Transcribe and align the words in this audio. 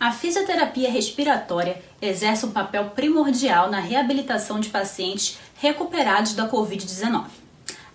A 0.00 0.12
fisioterapia 0.12 0.90
respiratória 0.90 1.82
exerce 2.00 2.46
um 2.46 2.52
papel 2.52 2.90
primordial 2.90 3.68
na 3.68 3.80
reabilitação 3.80 4.60
de 4.60 4.68
pacientes 4.68 5.38
recuperados 5.56 6.34
da 6.34 6.48
Covid-19, 6.48 7.24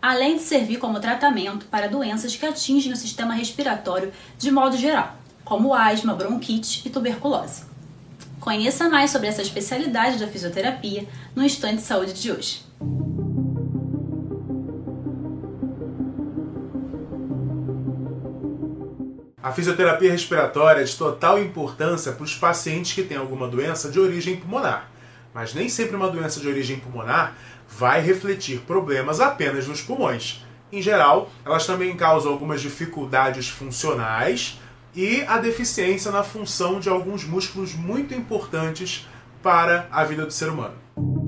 além 0.02 0.36
de 0.36 0.44
servir 0.44 0.80
como 0.80 1.00
tratamento 1.00 1.66
para 1.68 1.88
doenças 1.88 2.36
que 2.36 2.46
atingem 2.46 2.92
o 2.92 2.98
sistema 2.98 3.34
respiratório 3.34 4.12
de 4.38 4.52
modo 4.52 4.76
geral, 4.76 5.16
como 5.46 5.74
asma, 5.74 6.14
bronquite 6.14 6.82
e 6.86 6.90
tuberculose. 6.90 7.64
Conheça 8.42 8.90
mais 8.90 9.10
sobre 9.10 9.30
essa 9.30 9.42
especialidade 9.42 10.18
da 10.18 10.28
fisioterapia 10.28 11.08
no 11.34 11.46
Instante 11.46 11.76
de 11.76 11.84
Saúde 11.84 12.12
de 12.12 12.30
hoje. 12.30 12.62
A 19.44 19.52
fisioterapia 19.52 20.10
respiratória 20.10 20.80
é 20.80 20.86
de 20.86 20.96
total 20.96 21.38
importância 21.38 22.14
para 22.14 22.24
os 22.24 22.34
pacientes 22.34 22.94
que 22.94 23.04
têm 23.04 23.18
alguma 23.18 23.46
doença 23.46 23.92
de 23.92 24.00
origem 24.00 24.38
pulmonar. 24.38 24.90
Mas 25.34 25.54
nem 25.54 25.68
sempre 25.68 25.98
uma 25.98 26.10
doença 26.10 26.40
de 26.40 26.48
origem 26.48 26.80
pulmonar 26.80 27.36
vai 27.68 28.00
refletir 28.00 28.60
problemas 28.60 29.20
apenas 29.20 29.68
nos 29.68 29.82
pulmões. 29.82 30.46
Em 30.72 30.82
geral, 30.82 31.30
elas 31.44 31.68
também 31.68 31.94
causam 31.98 32.32
algumas 32.32 32.62
dificuldades 32.62 33.50
funcionais 33.50 34.62
e 34.96 35.24
a 35.28 35.38
deficiência 35.38 36.10
na 36.10 36.24
função 36.24 36.80
de 36.80 36.88
alguns 36.88 37.26
músculos 37.26 37.74
muito 37.74 38.14
importantes 38.14 39.10
para 39.42 39.90
a 39.92 40.06
vida 40.06 40.26
do 40.26 40.32
ser 40.32 40.48
humano. 40.48 41.23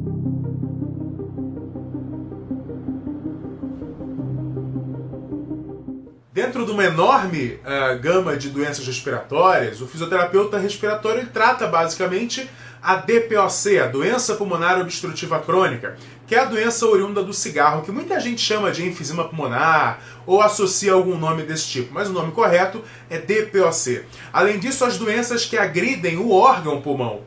Dentro 6.35 6.66
de 6.66 6.71
uma 6.71 6.84
enorme 6.84 7.62
uh, 7.63 7.98
gama 8.02 8.35
de 8.35 8.49
doenças 8.49 8.85
respiratórias, 8.85 9.80
o 9.80 9.88
fisioterapeuta 9.88 10.58
respiratório 10.58 11.25
trata 11.27 11.66
basicamente 11.66 12.49
a 12.84 12.98
DPOC, 12.98 13.80
a 13.80 13.88
doença 13.88 14.35
pulmonar 14.35 14.77
obstrutiva 14.81 15.39
crônica, 15.39 15.95
que 16.27 16.36
é 16.36 16.39
a 16.39 16.44
doença 16.44 16.86
oriunda 16.88 17.23
do 17.23 17.31
cigarro, 17.31 17.83
que 17.83 17.92
muita 17.92 18.19
gente 18.19 18.42
chama 18.42 18.69
de 18.69 18.86
enfisema 18.86 19.30
pulmonar 19.30 20.02
ou 20.25 20.42
associa 20.42 20.92
algum 20.92 21.17
nome 21.17 21.44
desse 21.44 21.69
tipo, 21.69 21.94
mas 21.94 22.09
o 22.09 22.14
nome 22.14 22.33
correto 22.33 22.83
é 23.09 23.17
DPOC. 23.17 24.03
Além 24.33 24.59
disso, 24.59 24.83
as 24.83 24.97
doenças 24.97 25.45
que 25.45 25.58
agridem 25.58 26.17
o 26.17 26.31
órgão 26.31 26.81
pulmão, 26.81 27.22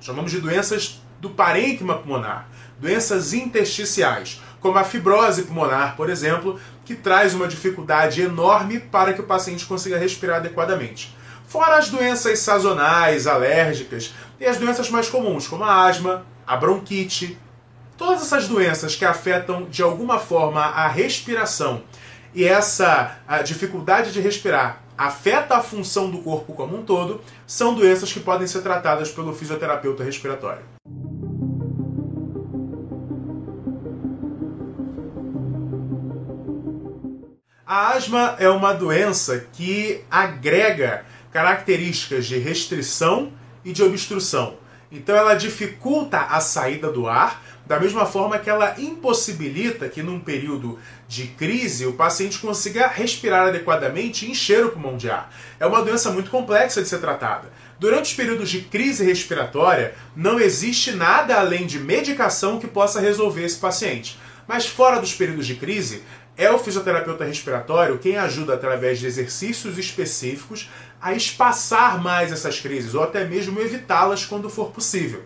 chamamos 0.00 0.30
de 0.30 0.40
doenças 0.40 1.02
do 1.20 1.30
parênquima 1.30 1.98
pulmonar, 1.98 2.48
doenças 2.78 3.32
intersticiais, 3.32 4.40
como 4.62 4.78
a 4.78 4.84
fibrose 4.84 5.42
pulmonar, 5.42 5.96
por 5.96 6.08
exemplo, 6.08 6.58
que 6.84 6.94
traz 6.94 7.34
uma 7.34 7.48
dificuldade 7.48 8.22
enorme 8.22 8.78
para 8.78 9.12
que 9.12 9.20
o 9.20 9.26
paciente 9.26 9.66
consiga 9.66 9.98
respirar 9.98 10.36
adequadamente. 10.36 11.14
Fora 11.46 11.76
as 11.76 11.90
doenças 11.90 12.38
sazonais, 12.38 13.26
alérgicas 13.26 14.14
e 14.40 14.46
as 14.46 14.56
doenças 14.56 14.88
mais 14.88 15.08
comuns, 15.08 15.46
como 15.46 15.64
a 15.64 15.86
asma, 15.86 16.24
a 16.46 16.56
bronquite. 16.56 17.36
Todas 17.98 18.22
essas 18.22 18.48
doenças 18.48 18.96
que 18.96 19.04
afetam 19.04 19.64
de 19.64 19.82
alguma 19.82 20.18
forma 20.18 20.60
a 20.60 20.88
respiração 20.88 21.82
e 22.34 22.44
essa 22.44 23.18
dificuldade 23.44 24.12
de 24.12 24.20
respirar 24.20 24.80
afeta 24.96 25.56
a 25.56 25.62
função 25.62 26.10
do 26.10 26.18
corpo 26.18 26.52
como 26.52 26.78
um 26.78 26.82
todo, 26.82 27.20
são 27.46 27.74
doenças 27.74 28.12
que 28.12 28.20
podem 28.20 28.46
ser 28.46 28.62
tratadas 28.62 29.10
pelo 29.10 29.34
fisioterapeuta 29.34 30.04
respiratório. 30.04 30.62
A 37.74 37.94
asma 37.94 38.36
é 38.38 38.50
uma 38.50 38.74
doença 38.74 39.46
que 39.50 40.04
agrega 40.10 41.06
características 41.32 42.26
de 42.26 42.36
restrição 42.36 43.32
e 43.64 43.72
de 43.72 43.82
obstrução. 43.82 44.58
Então 44.90 45.16
ela 45.16 45.32
dificulta 45.32 46.18
a 46.18 46.38
saída 46.38 46.92
do 46.92 47.08
ar, 47.08 47.42
da 47.64 47.80
mesma 47.80 48.04
forma 48.04 48.38
que 48.38 48.50
ela 48.50 48.74
impossibilita 48.78 49.88
que 49.88 50.02
num 50.02 50.20
período 50.20 50.78
de 51.08 51.28
crise 51.28 51.86
o 51.86 51.94
paciente 51.94 52.40
consiga 52.40 52.88
respirar 52.88 53.48
adequadamente 53.48 54.26
e 54.26 54.32
encher 54.32 54.66
o 54.66 54.72
pulmão 54.72 54.98
de 54.98 55.08
ar. 55.08 55.34
É 55.58 55.64
uma 55.64 55.80
doença 55.80 56.10
muito 56.10 56.30
complexa 56.30 56.82
de 56.82 56.88
ser 56.88 56.98
tratada. 56.98 57.50
Durante 57.80 58.10
os 58.10 58.14
períodos 58.14 58.50
de 58.50 58.60
crise 58.60 59.02
respiratória, 59.02 59.94
não 60.14 60.38
existe 60.38 60.92
nada 60.92 61.36
além 61.36 61.64
de 61.64 61.78
medicação 61.78 62.60
que 62.60 62.66
possa 62.66 63.00
resolver 63.00 63.44
esse 63.44 63.56
paciente. 63.56 64.18
Mas 64.46 64.66
fora 64.66 65.00
dos 65.00 65.14
períodos 65.14 65.46
de 65.46 65.54
crise, 65.54 66.02
é 66.36 66.50
o 66.50 66.58
fisioterapeuta 66.58 67.24
respiratório 67.24 67.98
quem 67.98 68.16
ajuda 68.16 68.54
através 68.54 68.98
de 68.98 69.06
exercícios 69.06 69.78
específicos 69.78 70.70
a 71.00 71.12
espaçar 71.12 72.02
mais 72.02 72.32
essas 72.32 72.58
crises 72.60 72.94
ou 72.94 73.02
até 73.02 73.24
mesmo 73.24 73.60
evitá-las 73.60 74.24
quando 74.24 74.48
for 74.48 74.70
possível. 74.70 75.22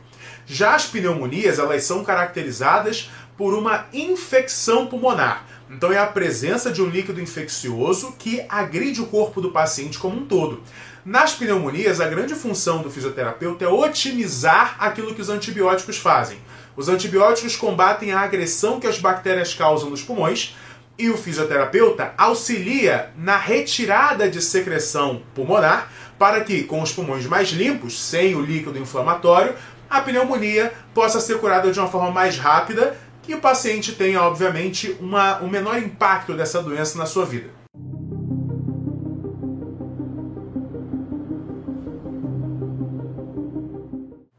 Já 0.47 0.75
as 0.75 0.87
pneumonias, 0.87 1.59
elas 1.59 1.85
são 1.85 2.05
caracterizadas 2.05 3.11
por 3.37 3.55
uma 3.55 3.87
infecção 3.93 4.87
pulmonar. 4.87 5.47
Então 5.69 5.93
é 5.93 5.99
a 5.99 6.07
presença 6.07 6.71
de 6.71 6.81
um 6.81 6.89
líquido 6.89 7.21
infeccioso 7.21 8.13
que 8.19 8.45
agride 8.49 9.01
o 9.01 9.07
corpo 9.07 9.41
do 9.41 9.51
paciente 9.51 9.99
como 9.99 10.21
um 10.21 10.27
todo. 10.27 10.63
Nas 11.05 11.35
pneumonias, 11.35 12.01
a 12.01 12.09
grande 12.09 12.35
função 12.35 12.83
do 12.83 12.91
fisioterapeuta 12.91 13.65
é 13.65 13.69
otimizar 13.69 14.77
aquilo 14.79 15.15
que 15.15 15.21
os 15.21 15.29
antibióticos 15.29 15.99
fazem. 15.99 16.39
Os 16.77 16.89
antibióticos 16.89 17.57
combatem 17.57 18.13
a 18.13 18.21
agressão 18.21 18.79
que 18.79 18.87
as 18.87 18.99
bactérias 18.99 19.55
causam 19.55 19.89
nos 19.89 20.03
pulmões, 20.03 20.55
e 20.99 21.11
o 21.11 21.17
fisioterapeuta 21.17 22.15
auxilia 22.17 23.11
na 23.17 23.37
retirada 23.37 24.29
de 24.29 24.41
secreção 24.41 25.23
pulmonar 25.35 25.91
para 26.19 26.41
que, 26.41 26.63
com 26.65 26.81
os 26.81 26.93
pulmões 26.93 27.27
mais 27.27 27.51
limpos, 27.51 28.01
sem 28.01 28.35
o 28.35 28.41
líquido 28.41 28.79
inflamatório, 28.79 29.55
a 29.91 30.01
pneumonia 30.01 30.73
possa 30.95 31.21
ser 31.21 31.39
curada 31.39 31.71
de 31.71 31.79
uma 31.79 31.89
forma 31.89 32.11
mais 32.11 32.39
rápida 32.39 32.97
e 33.29 33.35
o 33.35 33.41
paciente 33.41 33.93
tenha, 33.93 34.23
obviamente, 34.23 34.97
uma, 35.01 35.43
um 35.43 35.49
menor 35.49 35.79
impacto 35.79 36.33
dessa 36.35 36.63
doença 36.63 36.97
na 36.97 37.07
sua 37.07 37.27
vida. 37.27 37.51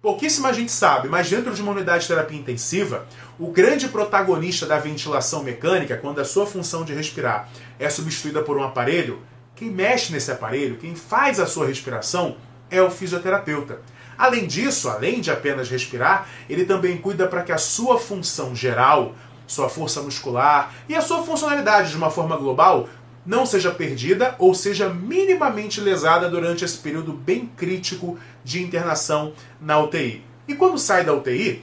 Pouquíssima 0.07 0.53
gente 0.53 0.71
sabe, 0.71 1.09
mas 1.09 1.29
dentro 1.29 1.53
de 1.53 1.61
uma 1.61 1.73
unidade 1.73 2.03
de 2.03 2.07
terapia 2.07 2.39
intensiva, 2.39 3.05
o 3.37 3.51
grande 3.51 3.89
protagonista 3.89 4.65
da 4.65 4.79
ventilação 4.79 5.43
mecânica, 5.43 5.97
quando 5.97 6.21
a 6.21 6.23
sua 6.23 6.47
função 6.47 6.85
de 6.85 6.93
respirar 6.93 7.49
é 7.77 7.89
substituída 7.89 8.41
por 8.41 8.55
um 8.55 8.63
aparelho, 8.63 9.21
quem 9.53 9.69
mexe 9.69 10.13
nesse 10.13 10.31
aparelho, 10.31 10.77
quem 10.77 10.95
faz 10.95 11.41
a 11.41 11.45
sua 11.45 11.67
respiração, 11.67 12.37
é 12.71 12.81
o 12.81 12.89
fisioterapeuta. 12.89 13.81
Além 14.17 14.47
disso, 14.47 14.87
além 14.87 15.19
de 15.19 15.29
apenas 15.29 15.69
respirar, 15.69 16.25
ele 16.49 16.63
também 16.63 16.95
cuida 16.95 17.27
para 17.27 17.43
que 17.43 17.51
a 17.51 17.57
sua 17.57 17.99
função 17.99 18.55
geral, 18.55 19.13
sua 19.45 19.67
força 19.67 20.01
muscular 20.01 20.73
e 20.87 20.95
a 20.95 21.01
sua 21.01 21.21
funcionalidade 21.21 21.91
de 21.91 21.97
uma 21.97 22.09
forma 22.09 22.37
global 22.37 22.87
não 23.27 23.45
seja 23.45 23.69
perdida 23.69 24.35
ou 24.39 24.55
seja 24.55 24.87
minimamente 24.87 25.81
lesada 25.81 26.29
durante 26.29 26.63
esse 26.63 26.77
período 26.77 27.11
bem 27.11 27.45
crítico 27.57 28.17
de 28.43 28.63
internação 28.63 29.33
na 29.59 29.77
UTI. 29.77 30.23
E 30.47 30.55
quando 30.55 30.77
sai 30.77 31.03
da 31.03 31.13
UTI, 31.13 31.61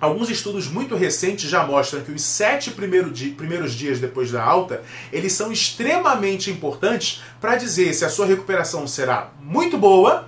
alguns 0.00 0.30
estudos 0.30 0.66
muito 0.66 0.96
recentes 0.96 1.48
já 1.48 1.64
mostram 1.64 2.00
que 2.00 2.10
os 2.10 2.22
sete 2.22 2.70
primeiros 2.70 3.74
dias 3.74 4.00
depois 4.00 4.32
da 4.32 4.42
alta, 4.42 4.82
eles 5.12 5.34
são 5.34 5.52
extremamente 5.52 6.50
importantes 6.50 7.22
para 7.38 7.56
dizer 7.56 7.92
se 7.92 8.06
a 8.06 8.08
sua 8.08 8.24
recuperação 8.24 8.86
será 8.86 9.30
muito 9.42 9.76
boa 9.76 10.26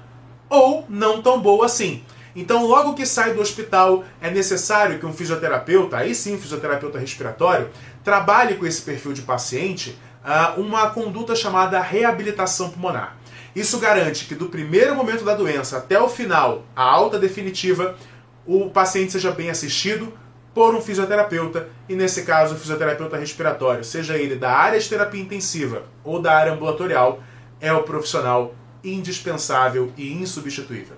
ou 0.51 0.85
não 0.91 1.23
tão 1.23 1.41
boa 1.41 1.65
assim. 1.65 2.05
Então, 2.37 2.67
logo 2.67 2.93
que 2.93 3.07
sai 3.07 3.33
do 3.33 3.41
hospital, 3.41 4.05
é 4.21 4.31
necessário 4.31 4.99
que 4.99 5.07
um 5.07 5.13
fisioterapeuta, 5.13 5.97
aí 5.97 6.15
sim, 6.15 6.35
um 6.35 6.39
fisioterapeuta 6.39 6.99
respiratório, 6.99 7.71
trabalhe 8.05 8.57
com 8.57 8.67
esse 8.67 8.83
perfil 8.83 9.15
de 9.15 9.23
paciente 9.23 9.99
uma 10.57 10.91
conduta 10.91 11.35
chamada 11.37 11.81
reabilitação 11.81 12.71
pulmonar. 12.71 13.17
Isso 13.55 13.79
garante 13.79 14.27
que 14.27 14.35
do 14.35 14.47
primeiro 14.47 14.95
momento 14.95 15.25
da 15.25 15.35
doença 15.35 15.79
até 15.79 15.99
o 15.99 16.09
final, 16.09 16.65
a 16.75 16.83
alta 16.83 17.19
definitiva, 17.19 17.97
o 18.45 18.69
paciente 18.69 19.13
seja 19.13 19.31
bem 19.31 19.49
assistido 19.49 20.13
por 20.53 20.75
um 20.75 20.81
fisioterapeuta, 20.81 21.69
e 21.89 21.95
nesse 21.95 22.23
caso 22.25 22.55
o 22.55 22.59
fisioterapeuta 22.59 23.17
respiratório, 23.17 23.85
seja 23.85 24.17
ele 24.17 24.37
da 24.37 24.51
área 24.51 24.79
de 24.79 24.89
terapia 24.89 25.21
intensiva 25.21 25.85
ou 26.03 26.21
da 26.21 26.35
área 26.35 26.53
ambulatorial, 26.53 27.23
é 27.61 27.73
o 27.73 27.83
profissional 27.83 28.55
indispensável 28.83 29.93
e 29.97 30.13
insubstituível. 30.13 30.97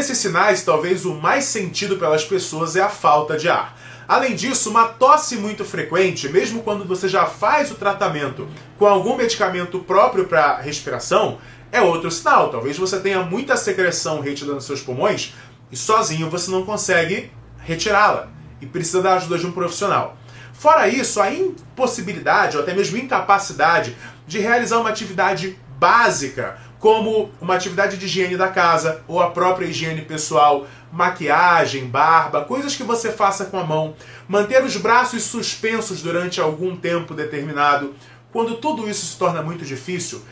Desses 0.00 0.16
sinais, 0.16 0.62
talvez 0.62 1.04
o 1.04 1.14
mais 1.14 1.44
sentido 1.44 1.98
pelas 1.98 2.24
pessoas 2.24 2.74
é 2.74 2.80
a 2.80 2.88
falta 2.88 3.36
de 3.36 3.50
ar. 3.50 3.78
Além 4.08 4.34
disso, 4.34 4.70
uma 4.70 4.88
tosse 4.88 5.36
muito 5.36 5.62
frequente, 5.62 6.26
mesmo 6.26 6.62
quando 6.62 6.86
você 6.86 7.06
já 7.06 7.26
faz 7.26 7.70
o 7.70 7.74
tratamento 7.74 8.48
com 8.78 8.86
algum 8.86 9.14
medicamento 9.14 9.78
próprio 9.80 10.24
para 10.24 10.56
respiração, 10.56 11.38
é 11.70 11.82
outro 11.82 12.10
sinal. 12.10 12.48
Talvez 12.48 12.78
você 12.78 12.98
tenha 12.98 13.22
muita 13.22 13.58
secreção 13.58 14.22
retida 14.22 14.54
nos 14.54 14.64
seus 14.64 14.80
pulmões 14.80 15.34
e 15.70 15.76
sozinho 15.76 16.30
você 16.30 16.50
não 16.50 16.64
consegue 16.64 17.30
retirá-la 17.58 18.30
e 18.58 18.64
precisa 18.64 19.02
da 19.02 19.16
ajuda 19.16 19.36
de 19.36 19.46
um 19.46 19.52
profissional. 19.52 20.16
Fora 20.54 20.88
isso, 20.88 21.20
a 21.20 21.30
impossibilidade 21.30 22.56
ou 22.56 22.62
até 22.62 22.72
mesmo 22.72 22.96
incapacidade 22.96 23.94
de 24.26 24.38
realizar 24.38 24.78
uma 24.78 24.88
atividade 24.88 25.58
básica, 25.78 26.58
como 26.80 27.30
uma 27.40 27.54
atividade 27.54 27.98
de 27.98 28.06
higiene 28.06 28.38
da 28.38 28.48
casa 28.48 29.02
ou 29.06 29.20
a 29.20 29.30
própria 29.30 29.66
higiene 29.66 30.00
pessoal, 30.00 30.66
maquiagem, 30.90 31.86
barba, 31.86 32.44
coisas 32.44 32.74
que 32.74 32.82
você 32.82 33.12
faça 33.12 33.44
com 33.44 33.58
a 33.58 33.64
mão, 33.64 33.94
manter 34.26 34.64
os 34.64 34.76
braços 34.78 35.22
suspensos 35.22 36.00
durante 36.02 36.40
algum 36.40 36.74
tempo 36.74 37.14
determinado. 37.14 37.94
Quando 38.32 38.56
tudo 38.56 38.88
isso 38.88 39.04
se 39.04 39.18
torna 39.18 39.42
muito 39.42 39.64
difícil, 39.64 40.22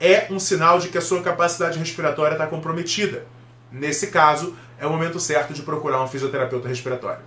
é 0.00 0.26
um 0.30 0.38
sinal 0.38 0.78
de 0.78 0.88
que 0.88 0.96
a 0.96 1.02
sua 1.02 1.20
capacidade 1.20 1.78
respiratória 1.78 2.32
está 2.32 2.46
comprometida. 2.46 3.26
Nesse 3.70 4.06
caso, 4.06 4.56
é 4.78 4.86
o 4.86 4.90
momento 4.90 5.20
certo 5.20 5.52
de 5.52 5.60
procurar 5.60 6.02
um 6.02 6.08
fisioterapeuta 6.08 6.66
respiratório. 6.66 7.22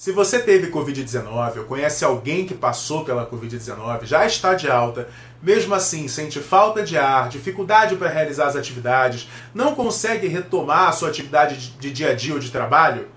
Se 0.00 0.12
você 0.12 0.38
teve 0.38 0.70
Covid-19 0.70 1.58
ou 1.58 1.64
conhece 1.64 2.06
alguém 2.06 2.46
que 2.46 2.54
passou 2.54 3.04
pela 3.04 3.30
Covid-19, 3.30 4.06
já 4.06 4.24
está 4.24 4.54
de 4.54 4.70
alta, 4.70 5.10
mesmo 5.42 5.74
assim 5.74 6.08
sente 6.08 6.40
falta 6.40 6.82
de 6.82 6.96
ar, 6.96 7.28
dificuldade 7.28 7.96
para 7.96 8.08
realizar 8.08 8.46
as 8.46 8.56
atividades, 8.56 9.28
não 9.52 9.74
consegue 9.74 10.26
retomar 10.26 10.88
a 10.88 10.92
sua 10.92 11.10
atividade 11.10 11.72
de 11.78 11.90
dia 11.90 12.12
a 12.12 12.14
dia 12.14 12.32
ou 12.32 12.40
de 12.40 12.50
trabalho, 12.50 13.08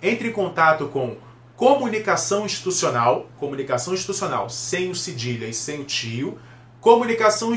entre 0.00 0.28
em 0.28 0.32
contato 0.32 0.86
com 0.86 1.16
comunicação 1.56 2.46
institucional, 2.46 3.26
comunicação 3.36 3.92
institucional 3.92 4.48
sem 4.48 4.92
o 4.92 4.94
cedilha 4.94 5.48
e 5.48 5.52
sem 5.52 5.80
o 5.80 5.84
tio, 5.84 6.38
comunicação. 6.80 7.52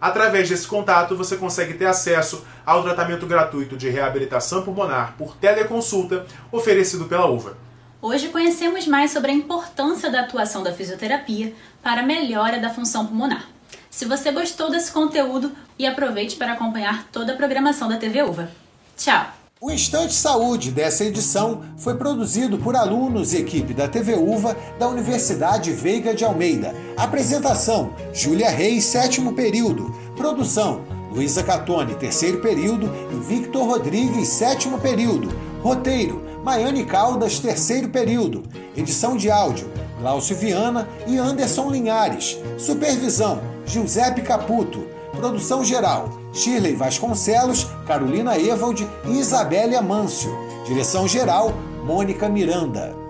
Através 0.00 0.48
desse 0.48 0.66
contato, 0.66 1.16
você 1.16 1.36
consegue 1.36 1.74
ter 1.74 1.86
acesso 1.86 2.44
ao 2.64 2.82
tratamento 2.82 3.26
gratuito 3.26 3.76
de 3.76 3.88
reabilitação 3.88 4.62
pulmonar 4.62 5.14
por 5.16 5.36
teleconsulta 5.36 6.26
oferecido 6.52 7.06
pela 7.06 7.26
UVA. 7.26 7.56
Hoje 8.00 8.28
conhecemos 8.28 8.86
mais 8.86 9.10
sobre 9.10 9.30
a 9.30 9.34
importância 9.34 10.10
da 10.10 10.20
atuação 10.20 10.62
da 10.62 10.72
fisioterapia 10.72 11.54
para 11.82 12.02
a 12.02 12.06
melhora 12.06 12.58
da 12.58 12.70
função 12.70 13.06
pulmonar. 13.06 13.46
Se 13.88 14.04
você 14.04 14.30
gostou 14.30 14.70
desse 14.70 14.92
conteúdo, 14.92 15.50
e 15.78 15.86
aproveite 15.86 16.36
para 16.36 16.52
acompanhar 16.52 17.04
toda 17.12 17.32
a 17.32 17.36
programação 17.36 17.88
da 17.88 17.96
TV 17.96 18.22
UVA. 18.22 18.50
Tchau! 18.96 19.45
O 19.58 19.70
Instante 19.70 20.12
Saúde 20.12 20.70
dessa 20.70 21.02
edição 21.02 21.62
foi 21.78 21.94
produzido 21.94 22.58
por 22.58 22.76
alunos 22.76 23.32
e 23.32 23.38
equipe 23.38 23.72
da 23.72 23.88
TV 23.88 24.14
UVA 24.14 24.54
da 24.78 24.86
Universidade 24.86 25.72
Veiga 25.72 26.14
de 26.14 26.26
Almeida. 26.26 26.74
Apresentação: 26.94 27.94
Júlia 28.12 28.50
Reis, 28.50 28.84
sétimo 28.84 29.32
período. 29.32 29.90
Produção: 30.14 30.82
Luísa 31.10 31.42
Catone, 31.42 31.94
terceiro 31.94 32.42
período 32.42 32.92
e 33.10 33.16
Victor 33.16 33.66
Rodrigues, 33.66 34.28
sétimo 34.28 34.78
período. 34.78 35.34
Roteiro: 35.62 36.22
Maiane 36.44 36.84
Caldas, 36.84 37.38
terceiro 37.38 37.88
período. 37.88 38.42
Edição 38.76 39.16
de 39.16 39.30
áudio: 39.30 39.72
Glaucio 39.98 40.36
Viana 40.36 40.86
e 41.06 41.16
Anderson 41.16 41.70
Linhares. 41.70 42.36
Supervisão: 42.58 43.40
Giuseppe 43.64 44.20
Caputo. 44.20 44.86
Produção 45.12 45.64
geral: 45.64 46.25
Shirley 46.36 46.74
Vasconcelos, 46.74 47.66
Carolina 47.86 48.38
Evald 48.38 48.86
e 49.06 49.18
Isabelle 49.18 49.74
Amâncio. 49.74 50.30
Direção 50.66 51.08
geral: 51.08 51.52
Mônica 51.82 52.28
Miranda. 52.28 53.05